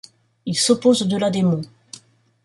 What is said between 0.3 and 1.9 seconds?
Il s'oppose au Delà des Monts.